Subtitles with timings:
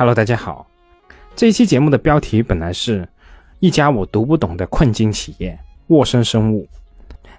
[0.00, 0.66] Hello，大家好。
[1.36, 3.06] 这一期节目的标题本来是
[3.58, 5.58] 一家我读不懂的困境企业——
[5.88, 6.66] 沃森生物，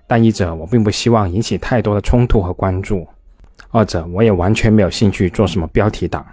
[0.06, 3.08] 但一者我并不希望引起太多的冲突和关注，
[3.72, 6.24] 二者我也完全没有兴趣做什么标题党，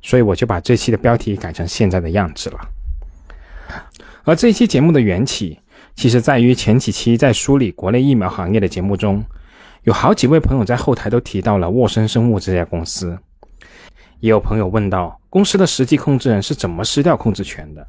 [0.00, 2.58] 所以我就把这期的标题改成现在的样子了。
[4.24, 5.60] 而这一期节目的缘起，
[5.94, 9.22] 其实在于前几期在梳理国内疫苗行业的节目中，
[9.82, 13.18] 有好几位朋友在后台都提到了沃森生物这家公司。
[14.26, 17.86] 也有朋友问到，公司的实际控制人是怎么失掉控制权的？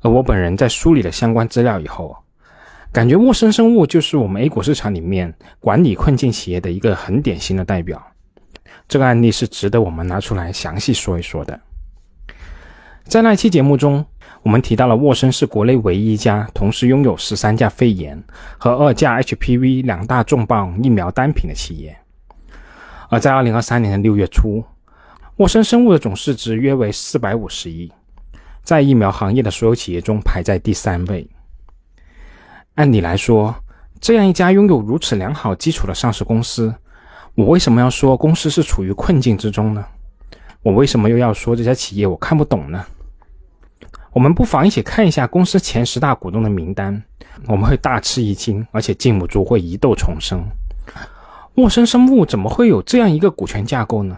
[0.00, 2.16] 而我本人在梳理了相关资料以后，
[2.92, 8.00] 感觉沃生生物就是我们 A 股市场里面管理困境企业的一个很典型的代表。
[8.86, 11.58] 这个案例是值得我们拿出来详细说一说的。
[13.02, 14.06] 在那期节目中，
[14.44, 18.22] 我们提到了沃森是国内唯一一家同时拥有十三架肺炎
[18.56, 21.98] 和二价 HPV 两大重磅疫苗单品的企业。
[23.08, 24.64] 而在二零二三年的六月初。
[25.38, 27.90] 沃森生物的总市值约为四百五十亿，
[28.62, 31.28] 在疫苗行业的所有企业中排在第三位。
[32.76, 33.52] 按理来说，
[34.00, 36.72] 这样一家拥有如此良好基础的上市公司，
[37.34, 39.84] 我为什么要说公司是处于困境之中呢？
[40.62, 42.86] 我为什么又要说这家企业我看不懂呢？
[44.12, 47.02] 我们不妨一起看一下公司前十大股东的名单，
[47.48, 50.48] 我们会大吃一惊，而且禁不住会疑窦丛生。
[51.56, 54.16] 沃森生物怎么会有这样一个股权架构呢？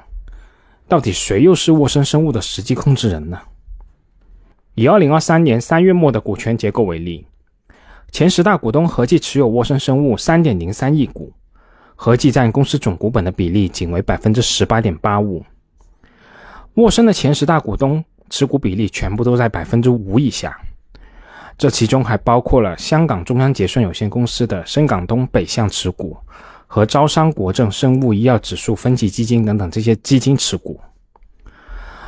[0.88, 3.40] 到底谁又是沃森生物的实际控制人呢？
[4.74, 7.26] 以二零二三年三月末的股权结构为例，
[8.12, 11.32] 前十大股东合计持有沃森生物三点零三亿股，
[11.96, 15.44] 合计占公司总股本的比例仅为百分之十八点八五。
[16.74, 20.56] 沃森的前十大股东持股比例全部都在百分之五以下，
[21.58, 26.16] 这其中还包括了香港中央结算有限公司的深港东北向持股。
[26.66, 30.80] 和招商国证生物医药指数分级基金等等这些基金持股，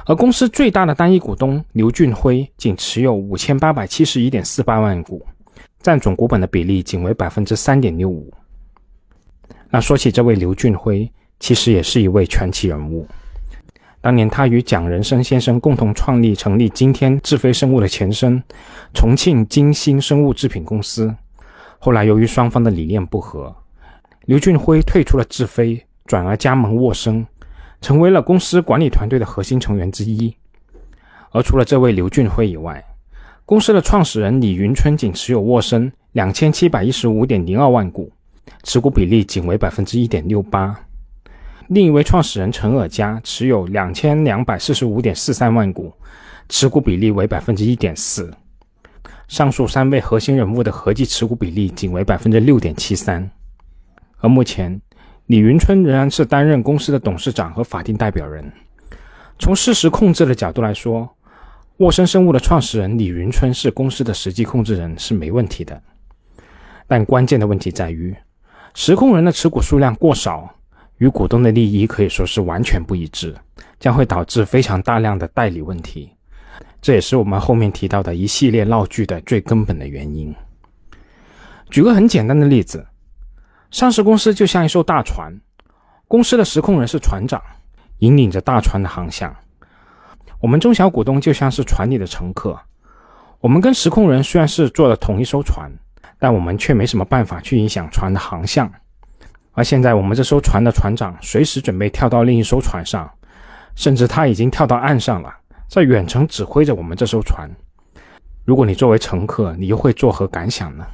[0.05, 5.25] 而公司最大的单一股东刘俊辉仅持有五千八百七十一点四八万股，
[5.81, 8.33] 占总股本的比例仅为百分之三点六五。
[9.71, 13.07] 那说起这位刘俊辉，其实也是一位传奇人物。
[14.01, 18.43] 当年他与蒋仁生先生共同创立成立今天智飞生物的前身
[18.95, 21.15] 重庆金星生物制品公司，
[21.79, 23.55] 后来由于双方的理念不合。
[24.29, 27.27] 刘俊辉退出了智飞，转而加盟沃森，
[27.81, 30.37] 成为了公司管理团队的核心成员之一。
[31.31, 32.85] 而除了这位刘俊辉以外，
[33.47, 38.13] 公司的创始人李云春仅持有沃森两千七百一十五点零二万股，
[38.65, 40.79] 持股比例仅为百分之一点六八。
[41.69, 45.91] 另一位创始人陈尔佳持有两千两百四十五点四三万股，
[46.51, 48.31] 持股比例为百分之一点四。
[49.27, 53.31] 上述三位核心人物的合计持股比例仅为百分之六点七三。
[54.21, 54.81] 而目前，
[55.27, 58.51] 李云春仍然是担任公司的董事长和法定代表人。
[59.39, 61.09] 从事实控制的角度来说，
[61.77, 65.81] 沃森生物的创始人李云春是公司的实际控制人是没问题的。
[66.89, 68.13] 但关键的问题在于，
[68.75, 70.53] 实控人的持股数量过少，
[70.97, 73.33] 与股东的利益可以说是完全不一致，
[73.79, 76.11] 将会导致非常大量的代理问题。
[76.83, 80.35] 这也是我们后面提到的一系列闹剧的最根本的原因。
[81.71, 82.85] 举个很简单的例子。
[83.71, 85.31] 上市公司就像一艘大船，
[86.07, 87.41] 公司的实控人是船长，
[87.99, 89.35] 引领着大船的航向。
[90.41, 92.59] 我们中小股东就像是船里的乘客，
[93.41, 95.71] 我们跟实控人虽然是坐了同一艘船，
[96.19, 98.73] 但我们却没什么办法去影响船的航向。
[99.53, 103.11] 而现在，我们这艘船的船长随时准备跳到另一艘船上，
[103.75, 105.31] 甚至他已经跳到岸上了，
[105.69, 107.51] 在远程指挥着我们这艘船。
[108.47, 110.87] 如果你作为乘客，你又会作何感想呢？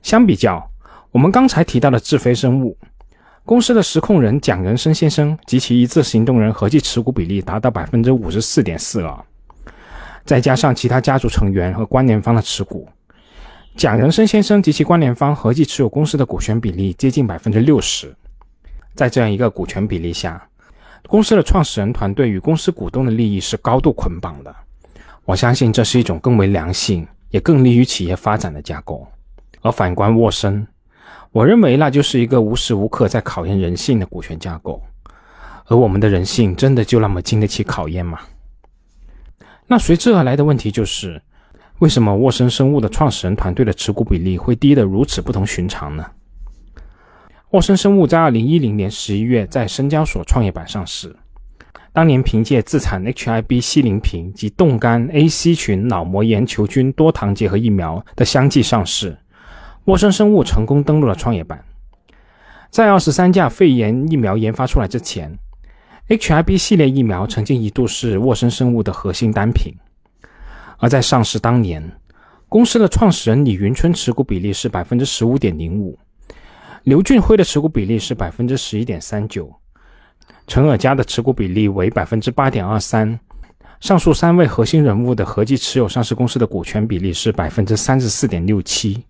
[0.00, 0.70] 相比较。
[1.14, 2.76] 我们刚才提到的智飞生物
[3.44, 9.24] 公司的实控人蒋仁生先生及其一致行动人合计持股比例达到百分之五十四点四了，
[10.24, 12.88] 再加上其他家族成员和关联方的持股，
[13.76, 18.12] 蒋仁生先生及其关联方合计持有公司的股权比例接近百分之六十。
[18.96, 20.44] 在这样一个股权比例下，
[21.06, 24.52] 公司的创始人团队与公司股东的利益是高度捆绑的。
[25.24, 29.06] 我相信这是一种更为良性，也更利于企业发展的架构。
[29.60, 30.66] 而反观沃森。
[31.34, 34.80] 我认为那就是一个无时无刻在考验人性的股权架构，
[35.66, 38.20] 而我们的人性真的就那么经得起考验吗？
[39.66, 41.20] 那随之而来的问题就是，
[41.80, 46.06] 为什么沃森生物的创始人团队的持股比例会低得如此不同寻常呢？
[47.50, 51.16] 沃森生物在二零一零年十一月在深交所创业板上市，
[51.92, 59.18] 当年凭借自产 HIB 西林平及冻干 A C 群脑膜炎球菌多糖结合疫苗的相继上市。
[59.86, 61.62] 沃森生物成功登陆了创业板，
[62.70, 65.38] 在二十三价肺炎疫苗研发出来之前
[66.08, 69.74] ，HIB 系列疫苗曾经一度是沃森生物的核心单品，
[70.78, 71.86] 而在上市当年，
[72.48, 75.98] 公司的创始人李云春持股比例是百分之十五点零五，
[76.84, 79.54] 刘俊辉的持股比例是百分之十一点三九，
[80.46, 83.20] 陈尔嘉的持股比例为百分之八点二三。
[83.80, 89.04] 上述三位核心人物的合计持有上市公司的股权比例是百分之三十四点六七。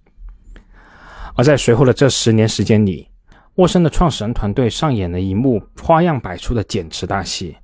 [1.36, 3.08] 而在随后的这十年时间里，
[3.56, 7.56] 沃森的创始人团队上演了一幕花样百出的减持大戏，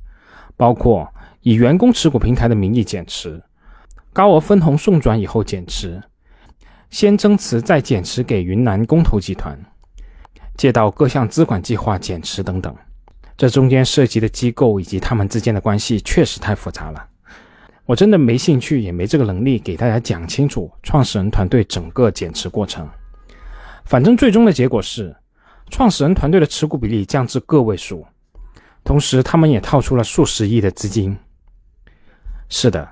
[0.56, 1.08] 包括
[1.42, 3.42] 以员工持股平台的名义减持，
[4.12, 6.02] 高额分红送转以后减持，
[6.90, 9.58] 先增持再减持给云南公投集团，
[10.56, 12.74] 借到各项资管计划减持等等。
[13.36, 17.06] 这中间涉及的机构以及他们之间的关系确实太复杂了，
[17.86, 22.88] 我真的没兴趣也没这个能力给大家讲清楚创始人团队整个减持过程。
[23.90, 25.16] 反正最终的结果是，
[25.68, 28.06] 创始人团队的持股比例降至个位数，
[28.84, 31.18] 同时他们也套出了数十亿的资金。
[32.48, 32.88] 是的，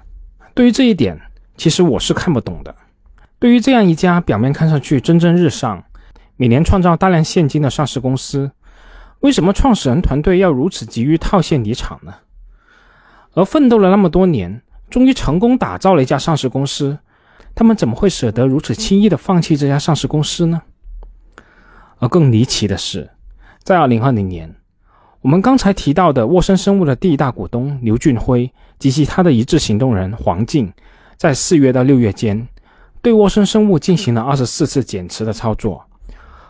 [0.57, 1.17] 对于这一点，
[1.57, 2.75] 其实我是看不懂的。
[3.39, 5.85] 对于这样一家表面看上去蒸蒸日上、
[6.35, 8.51] 每年创造大量现金的上市公司，
[9.21, 12.13] 为什么创始人团队要如此急于套现离场呢？
[13.35, 16.99] 而奋斗了那么多年，终于成功打造了一家上市公司，
[17.55, 20.61] 他们怎么会舍得如此轻易的放弃这家上市公司呢？
[21.99, 23.11] 而更离奇的是，
[23.63, 24.55] 在2020年，
[25.21, 30.73] 我们刚才提到的沃森生物的第一大股东刘俊辉及其他的一致行动人黄静，
[31.17, 32.47] 在四月到六月间，
[33.03, 35.85] 对沃森生物进行了二十四次减持的操作。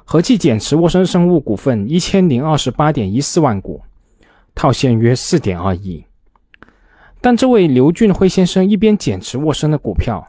[0.04, 3.82] 合计减持沃森生物股份一千零二十八点一四万股，
[4.54, 6.04] 套现约四点二亿。
[7.20, 10.28] 但这位刘俊辉先生一边减持沃森的股票，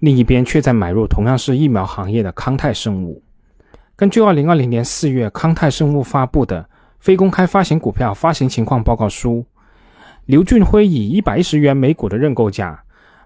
[0.00, 3.22] 另一边却在买入同样是疫苗行业的康泰生物。
[3.98, 6.64] 根据二零二零年四月康泰生物发布的
[7.00, 9.44] 非公开发行股票发行情况报告书，
[10.26, 12.80] 刘俊辉以一百一十元每股的认购价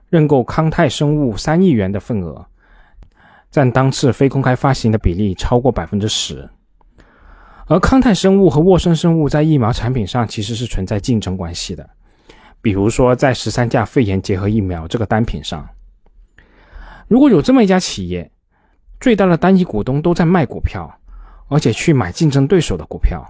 [0.08, 2.46] 认购康泰生物三亿元的份额。
[3.50, 6.48] 占当次非公开发行的比例超过百分之十，
[7.66, 11.86] 而康泰生物和沃森生物在疫苗产品上其实是存在竞争关系的，
[12.62, 15.68] 比如说在十三价肺炎结核疫苗这个单品上，
[17.08, 18.32] 如果有这么一家企业，
[19.02, 20.88] 最大的单一股东都在卖股票，
[21.48, 23.20] 而且去买竞争对手的股票，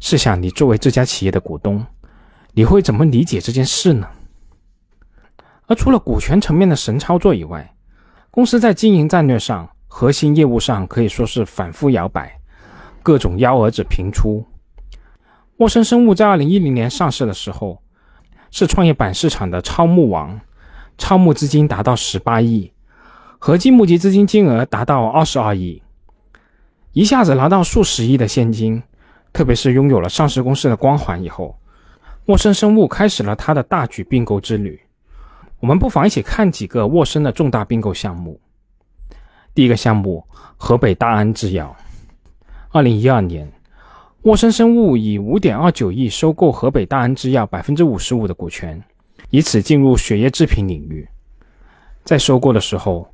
[0.00, 1.84] 试想你作为这家企业的股东，
[2.54, 4.08] 你会怎么理解这件事呢？
[5.66, 7.74] 而除了股权层面的神操作以外，
[8.30, 12.40] 公司在经营战略上、核心业务上可以说是反复摇摆，
[13.02, 14.46] 各种幺蛾子频出。
[15.58, 17.82] 沃森生物在二零一零年上市的时候，
[18.50, 20.40] 是创业板市场的超募王，
[20.96, 22.72] 超募资金达到十八亿，
[23.46, 25.82] 合计募集资金金额达到二十二亿，
[26.92, 28.82] 一下子拿到数十亿的现金，
[29.34, 31.54] 特别是拥有了上市公司的光环以后，
[32.24, 34.80] 沃森生物开始了他的大举并购之旅。
[35.60, 38.40] 我们不妨一起看几个沃森的重大并购项目。
[39.54, 40.26] 第一个项目，
[40.56, 41.76] 河北大安制药。
[42.70, 43.46] 二零一二年，
[44.22, 48.82] 沃森生物以五点二九亿收购河北大安制药百分之五十五的股权，
[49.28, 51.06] 以此进入血液制品领域。
[52.04, 53.06] 在收购的时候，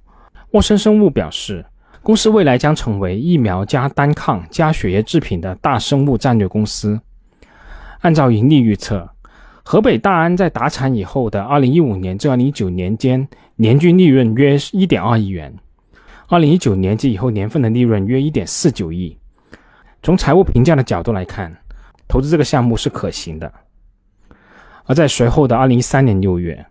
[0.52, 1.64] 沃森生物表示，
[2.02, 7.00] 公司未来将成为疫苗加单抗加血液制品的大生物战略公司。
[8.00, 9.08] 按照盈利预测。
[9.62, 15.52] 河北大安在达产以后的二零一五年至二零一九年间，年均利润约一点二亿元；
[16.26, 19.16] 二零一九年及以后年份的利润约一点四九亿。
[20.02, 21.56] 从财务评价的角度来看，
[22.08, 23.52] 投资这个项目是可行的。
[24.86, 26.66] 而在随后的二零一三年六月，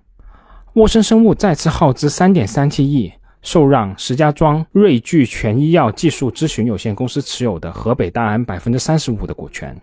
[0.74, 9.75] 沃森生物再次耗资三点三七亿，受让石家庄瑞聚全医药技术咨询有限公司持有的河北大安百分之三十五的股权。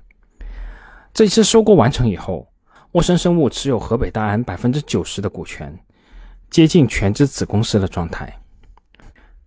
[1.14, 2.46] 这次收购完成以后。
[2.92, 5.78] 沃森生物持有河北大安百分之九十的股权，
[6.48, 8.34] 接近全资子公司的状态。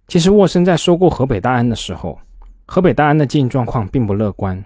[0.08, 2.20] 其实，沃森在收购河北大安的时候，
[2.68, 4.64] 河北大安的经营状况并不乐观。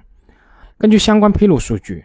[0.77, 2.03] 根据相关披露数据，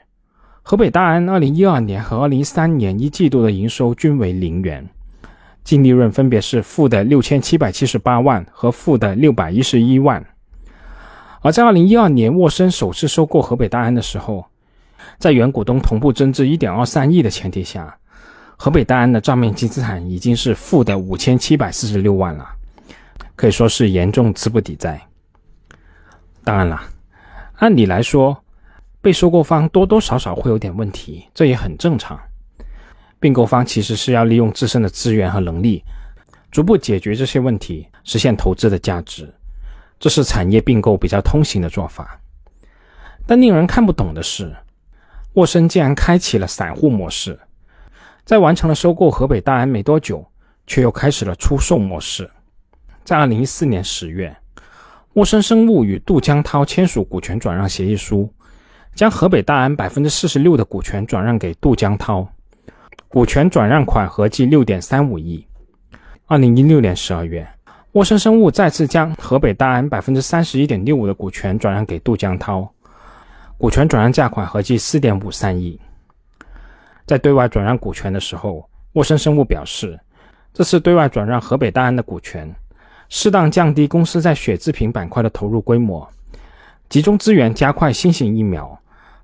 [0.62, 4.88] 河北大安2012年和2013年一季度的营收均为零元，
[5.68, 10.26] 净利润分别是负的6778万和负的611万。
[11.42, 14.46] 而在2012年，沃森首次收购河北大安的时候，
[15.18, 17.94] 在原股东同步增资一点二三亿的前提下，
[18.56, 22.48] 河北大安的账面净资产已经是负的五千七百四十六万了，
[23.36, 24.98] 可以说是严重资不抵债。
[26.44, 26.80] 当然了，
[27.56, 28.42] 按理来说，
[29.02, 32.18] 被收购方多多少少会有点问题，这也很正常。
[33.20, 35.82] 并购方其实是要利用自身的资源和能力，
[36.50, 39.32] 逐步解决这些问题，实现投资的价值，
[39.98, 42.20] 这是产业并购比较通行的做法。
[43.26, 44.54] 但令人看不懂的是。
[45.34, 47.38] 沃森竟然开启了散户模式，
[48.24, 50.26] 在完成了收购河北大安没多久，
[50.66, 52.28] 却又开始了出售模式。
[53.04, 54.34] 在二零一四年十月，
[55.12, 58.32] 沃森生物与杜江涛签署股权转让协议书，
[58.96, 62.26] 将河北大安百分之四十六的股权转让给杜江涛，
[63.10, 65.42] 股权转让款合计六点三五亿。
[66.26, 67.48] 二零一六年十二月，
[67.92, 72.70] 沃森生物再次将河北大安百分之三十一点六五的股权转让给杜江涛。
[73.56, 75.80] 股权转让价款合计四点五三亿。
[77.06, 79.98] 在对外转让股权的时候，沃森生物表示，
[80.52, 82.54] 这次对外转让河北大安的股权，
[83.08, 86.06] 适当降低公司在血制品板块的投入规模，
[86.90, 88.78] 集中资源加快新型疫苗、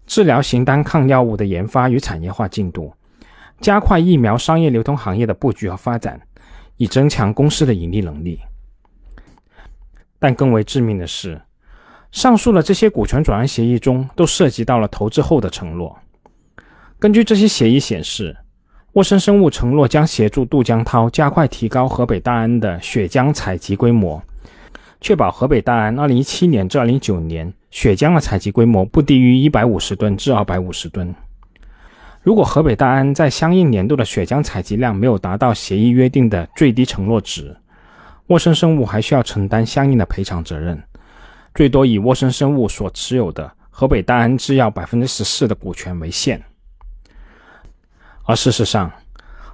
[0.06, 2.90] 治疗型单抗药物的研发与产业化进度，
[3.60, 6.20] 加快疫苗商业流通行业的布局和发展，
[6.76, 8.40] 以增强公司的盈利能力。
[10.18, 11.40] 但更为致命的是。
[12.12, 15.98] 上述的这些股权转让协议中，都涉及到了投资后的承诺。
[17.00, 18.36] 根据这些协议显示，
[18.92, 24.22] 沃森生物承诺将协助杜江涛加快提高河北大安的血浆采集规模，
[25.00, 31.12] 确保河北大安2017年至2019年血浆的采集规模不低于150吨至250吨。
[32.24, 37.54] 如果河北大安在相应年度的血浆采集量没有达到协议约定的最低承诺值，
[38.28, 40.82] 沃森生物还需要承担相应的赔偿责任。
[41.54, 46.42] 最多以沃森生物所持有的河北大安制药百分之十四的股权为限，
[48.24, 48.90] 而事实上，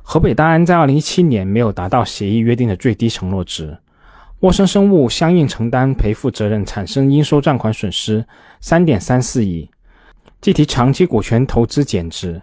[0.04, 3.76] 河北大安在二零一七年没有达到协议约定的最低承诺值，
[4.38, 8.24] 沃森生物相应承担赔付责任，产生应收账款损失
[8.60, 9.68] 三点三四亿，
[10.40, 12.40] 计提长期股权投资减值，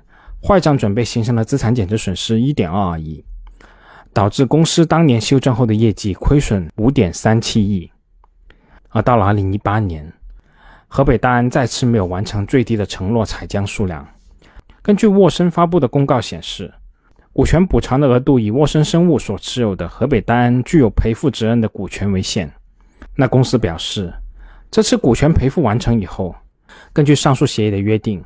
[0.48, 3.22] 坏账准备形成的资产减值损失一点二二亿，
[4.13, 7.92] 导致公司当年修正后的业绩亏损五点三七亿。
[8.88, 10.10] 而到了二零一八年，
[10.88, 14.08] 河北大安再次没有完成最低的承诺采浆数量。
[14.82, 16.74] 根据沃森发布的公告显示，
[17.34, 22.50] 股权补偿的额度以沃森生物所持有的河北大安具有赔付责任的股权为限。
[23.18, 24.13] 那公司表示，
[24.72, 26.34] 这次股权赔付完成以后，
[26.94, 28.24] 根据上述协议的约定，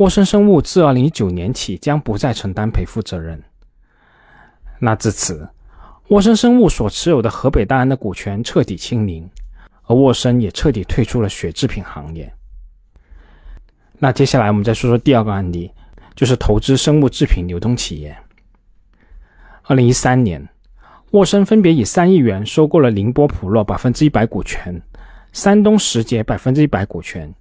[0.00, 3.38] 沃森生物自二零一九年起将不再承担赔付责任。
[4.78, 5.46] 那至此，
[6.08, 9.28] 沃森生物所持有的河北大安的股权彻底清零。
[9.82, 12.32] 而沃森也彻底退出了血制品行业。
[13.98, 15.70] 那接下来我们再说说第二个案例，
[16.14, 18.16] 就是投资生物制品流通企业。
[19.64, 20.48] 二零一三年，
[21.10, 24.80] 沃森分别以三亿元收购了宁波普洛百分之一百股权，
[25.32, 27.34] 山东时捷百分之一百股权，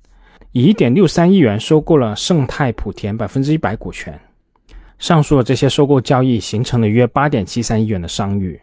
[0.51, 4.19] 以一点六三亿元收购了盛泰莆田百分之一百股权。
[4.97, 8.59] 上述的这些收购交易形成了约八点七三亿元的商誉。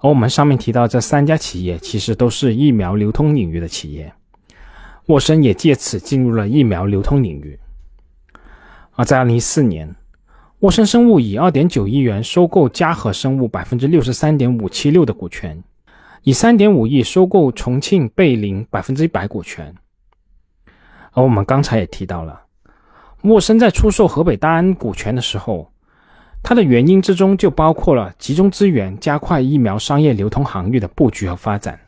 [0.00, 4.10] 而我们上面提到这三家企业，其实都是疫苗流通领域的企业，
[5.06, 7.58] 沃森也借此进入了疫苗流通领域。
[8.92, 9.94] 而在二零一四年，
[10.60, 15.62] 沃森生物以二点九亿元收购嘉禾生物百分之六十三点五七六的股权，
[16.22, 19.74] 以三点五亿收购重庆贝林百分之一百股权。
[21.12, 22.40] 而我们刚才也提到了，
[23.22, 25.70] 沃森在出售河北大安股权的时候。
[26.42, 31.78] 它的原因之中就包括了集中资源加快疫苗商业流通行业的布局和发展。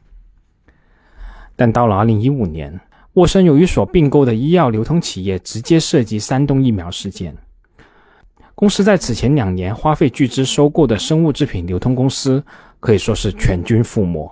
[1.56, 2.78] 但到了二零一五年，
[3.14, 7.34] 沃森由于所并购的医药流通企业直接涉及山东疫苗事件，
[8.54, 12.44] 公司在此前两年花费巨资收购的生物制品流通公司
[12.78, 14.30] 可以说是全军覆没。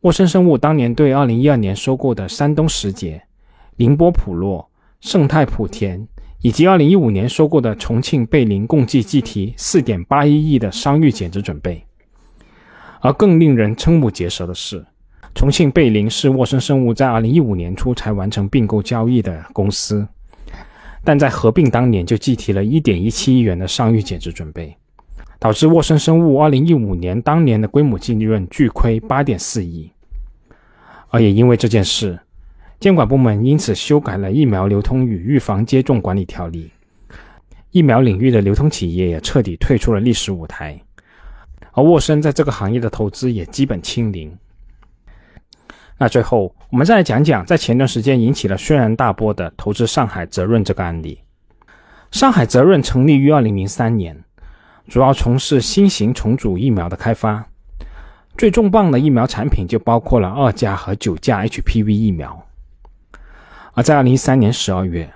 [0.00, 3.22] 沃森生物当年对二零一二年收购的山东时捷、
[3.80, 4.70] 宁波普洛、
[5.00, 6.06] 盛泰莆田。
[6.42, 11.84] 以及2015年收购的重庆贝林共计计提4.81亿的商誉减值准备，
[13.02, 14.82] 而更令人瞠目结舌的是，
[15.34, 20.08] 重庆贝林是沃森生物在2015年初才完成并购交易的公司，
[21.04, 24.74] 但在合并当年就计提了1.17亿元的商誉减值准备，
[25.38, 29.90] 导致沃森生物2015年当年的规模净利润巨亏8.4亿，
[31.10, 32.18] 而也因为这件事。
[32.80, 36.70] 监管部门因此修改了《疫苗流通与预防接种管理条例》，
[37.72, 40.80] 疫苗领域的流通企业也彻底退出了历史舞台，
[41.72, 44.34] 而沃森在这个行业的投资也基本清零。
[45.98, 51.20] 那最后，我们再来讲讲在前段时间引起了轩然大波的投资上海泽润这个案例。
[52.10, 54.18] 上海泽润成立于二零零三年，
[54.88, 57.46] 主要从事新型重组疫苗的开发，
[58.38, 62.46] 最重磅的疫苗产品就包括了二价和九价 HPV 疫苗。
[63.82, 65.10] 在二零一三年十二月，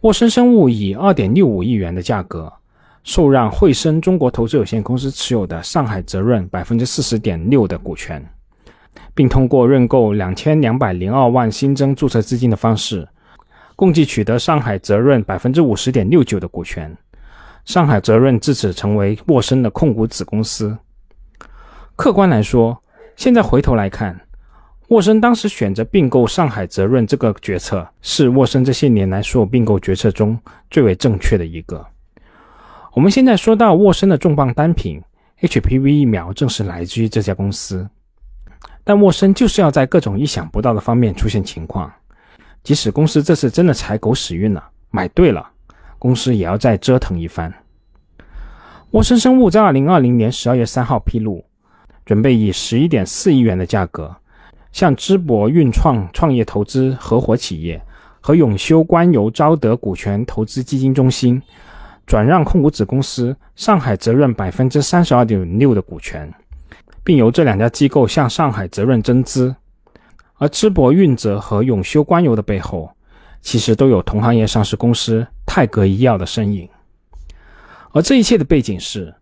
[0.00, 2.52] 沃森生物以二点六五亿元的价格，
[3.04, 8.24] 受让汇生中国投资有限公司持有的上海泽润百分之四十点六的股权，
[9.14, 13.08] 并通过认购两千两百零二万新增注册资金的方式，
[13.74, 16.96] 共计取得上海泽润百分之五十点六九的股权。
[17.64, 20.76] 上海泽润自此成为沃森的控股子公司。
[21.96, 22.82] 客观来说，
[23.14, 24.18] 现在回头来看，
[24.88, 30.38] 沃森当时选择并购上海泽润这个决策，是沃森这些年来所有并购决策中
[30.70, 31.84] 最为正确的一个。
[32.94, 35.02] 我们现在说到沃森的重磅单品
[35.42, 37.86] HPV 疫苗，正是来自于这家公司。
[38.82, 41.92] 但沃森就是要在各种意想不到的方面出现情况，
[42.62, 45.46] 即使公司这次真的踩狗屎运了，买对了。
[45.98, 47.52] 公司也要再折腾一番。
[48.92, 51.44] 沃森生物在二零二零年十二月三号披露，
[52.06, 54.16] 准备以十一点四亿元的价格，
[54.72, 57.80] 向淄博运创创业投资合伙企业
[58.20, 61.42] 和永修官油招德股权投资基金中心
[62.06, 66.32] 转让控股子公司上海泽润百分之三十二点六的股权，
[67.04, 69.54] 并由这两家机构向上海泽润增资。
[70.36, 72.90] 而淄博运泽和永修官油的背后，
[73.40, 75.26] 其实都有同行业上市公司。
[75.50, 76.68] 泰格医药的身影，
[77.92, 79.12] 而这一切的背景是，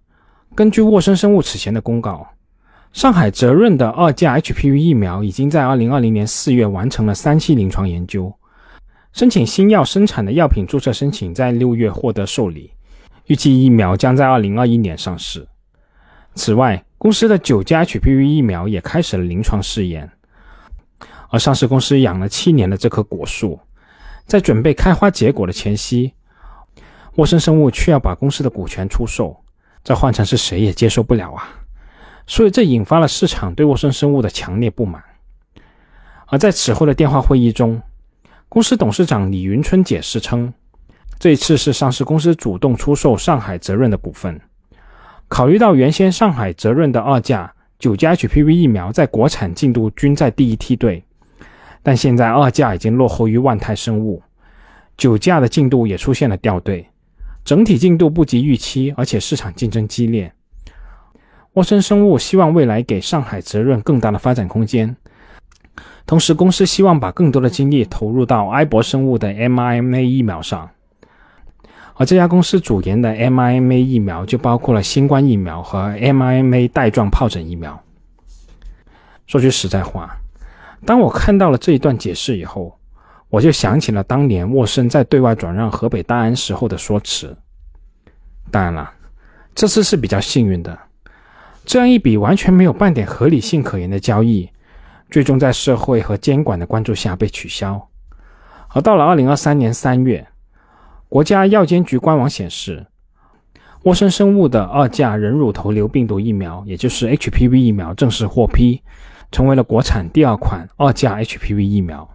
[0.56, 2.26] 根据沃森生物此前的公告，
[2.92, 8.34] 上海泽润的二价 HPV 疫苗已经在2020年4月完成了三期临床研究，
[9.12, 12.70] 申请新药生产的药品注册申请在六月获得受理，
[13.26, 15.46] 预计疫苗将在2021年上市。
[16.34, 20.10] 此外，公司的九价 HPV 疫苗也开始了临床试验，
[21.28, 23.58] 而上市公司养了七年的这棵果树。
[24.26, 26.12] 在准备开花结果的前夕，
[27.14, 29.36] 沃森生物却要把公司的股权出售，
[29.84, 31.48] 这换成是谁也接受不了啊！
[32.26, 35.02] 所以这引发了市场对沃森生物的强烈不满。
[36.26, 37.80] 而在此后的电话会议中，
[38.48, 40.52] 公司董事长李云春解释称，
[41.18, 44.40] 这一次是上市公司主动出售上海泽润的股份，
[45.28, 51.04] 考虑到原先上海泽润的二价九价 HPV 疫苗在国产进度均在第一梯队。
[51.82, 54.20] 但现在二价已经落后于万泰生物，
[54.96, 56.84] 九价的进度也出现了掉队，
[57.44, 60.32] 整体进度不及预期，而且市场竞争激烈。
[61.56, 64.94] 沃森生物希望未来给上海泽润更大的发展空间，
[66.04, 70.68] 同时公司希望把更多的精力投入到埃博生物的 mRNA 疫苗上，
[71.94, 77.82] 而这家公司主研的 mRNA 疫苗就包括了新冠疫苗和 mRNA 带状疱疹疫苗。
[79.26, 80.14] 说句实在话。
[80.84, 82.78] 当我看到了这一段解释以后，
[83.30, 87.34] 我就想起了当年沃森在对外转让河北大安时候的说辞。
[88.50, 88.92] 当然了，
[89.54, 90.78] 这次是比较幸运的，
[91.66, 94.48] 这样一笔完全没有半点合理性可言的交易，
[95.10, 97.88] 最终在社会和监管的关注下被取消。
[98.68, 100.28] 而到了二零二三年三月，
[101.08, 102.86] 国家药监局官网显示，
[103.82, 108.82] 沃森生物的二价人乳头瘤病毒疫苗，也就是 HPV 疫苗正式获批。
[109.32, 112.08] 成为了国产第二款二价 HPV 疫苗。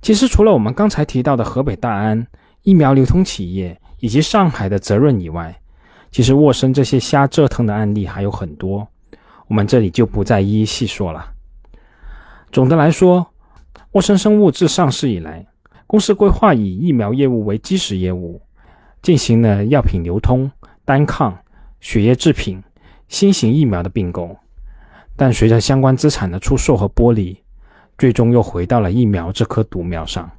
[0.00, 2.24] 其实，除了我们刚才提到的河北大安
[2.62, 5.60] 疫苗流通企业以及上海的泽润以外，
[6.10, 8.86] 其实沃森这些瞎折腾的案例还有很多，
[9.48, 11.32] 我们这里就不再一一细说了。
[12.50, 13.26] 总的来说，
[13.92, 15.46] 沃森生物自上市以来，
[15.86, 18.40] 公司规划以疫苗业务为基石业务，
[19.02, 20.50] 进行了药品流通、
[20.84, 21.36] 单抗、
[21.80, 22.62] 血液制品、
[23.08, 24.34] 新型疫苗的并购。
[25.16, 27.38] 但随着相关资产的出售和剥离，
[27.98, 30.30] 最终又回到了疫苗这棵独苗上。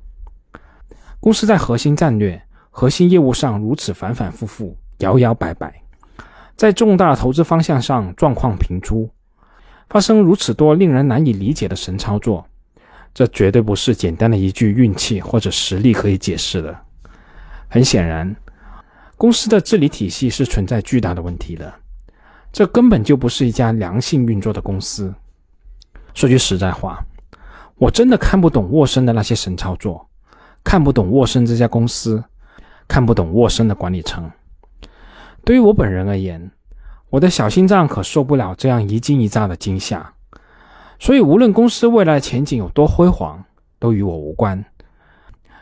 [1.20, 5.82] 公司在核心战略、核心业务上如此反反复复、摇摇摆摆，
[6.56, 9.10] 在重大投资方向上状况频出，
[9.90, 12.46] 发生如此多令人难以理解的神操作，
[13.14, 16.76] 这绝对不是简单的一句运气或者实力可以解释的。
[17.70, 18.36] 很显然，
[19.18, 21.74] 公司的治理体系是存在巨大的问题的。
[22.52, 25.14] 这根本就不是一家良性运作的公司。
[26.14, 27.06] 说句实在话，
[27.76, 30.10] 我真的看不懂沃森的那些神操作，
[30.64, 32.24] 看不懂沃森这家公司，
[32.88, 34.32] 看不懂沃森的管理层。
[35.48, 36.52] 对于我本人而言，
[37.10, 40.14] 我的小心脏可受不了这样一惊一乍的惊吓。
[41.00, 43.42] 所以，无论公司未来前景有多辉煌，
[43.80, 44.62] 都与我无关。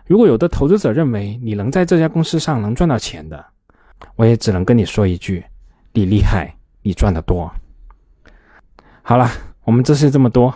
[0.07, 3.45] 如果有的投资者认为你能在这家公司上能赚到钱的，
[4.15, 5.45] 我也只能跟你说一句：
[5.93, 6.57] 你厉害。
[6.81, 7.51] 你赚得多。
[9.03, 9.29] 好了，
[9.65, 10.53] 我们这次这么多，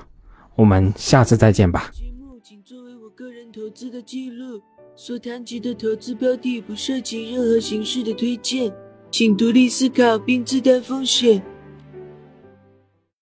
[0.56, 1.92] 我们下次再见吧。
[1.92, 4.60] 节目仅作为我个人投资的记录，
[4.96, 8.72] 所谈及的投资标的不涉及任何形式的推荐，
[9.12, 11.42] 请独立思考并自担风险。